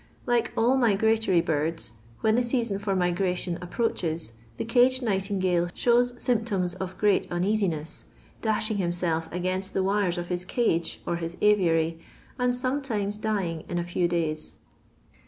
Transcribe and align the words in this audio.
Like 0.25 0.51
all 0.57 0.77
migratory 0.77 1.41
birds, 1.41 1.91
when 2.21 2.33
the 2.33 2.41
season 2.41 2.79
for 2.79 2.95
mignition 2.95 3.59
np|»roaches, 3.61 4.31
the 4.57 4.65
caged 4.65 5.03
nightingale 5.03 5.67
shows 5.75 6.19
symptoms 6.19 6.73
of 6.73 6.97
great 6.97 7.31
un 7.31 7.43
easiness, 7.43 8.05
dashing 8.41 8.77
himself 8.77 9.29
against 9.31 9.75
the 9.75 9.83
wires 9.83 10.17
of 10.17 10.25
his 10.29 10.43
cage 10.43 11.01
or 11.05 11.17
his 11.17 11.37
aviary, 11.41 11.99
and 12.39 12.57
sometimes 12.57 13.15
dying 13.15 13.61
in 13.69 13.77
a 13.77 13.83
few 13.83 14.07
days. 14.07 14.55